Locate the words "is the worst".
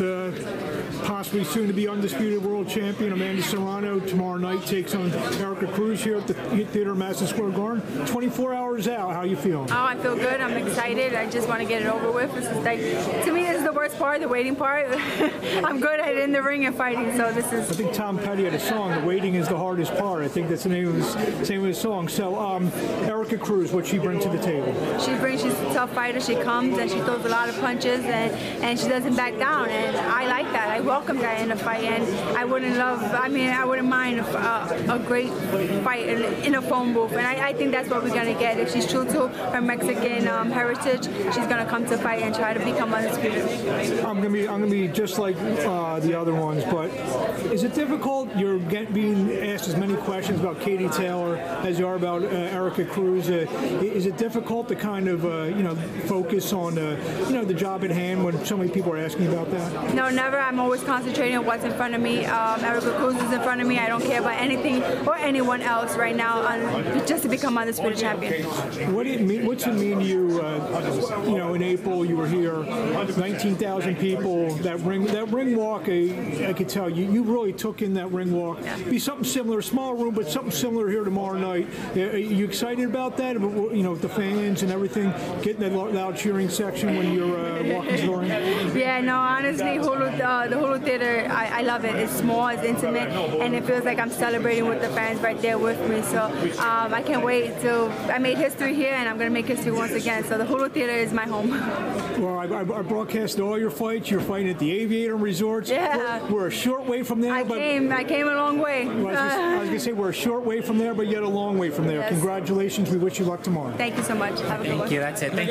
13.58-13.98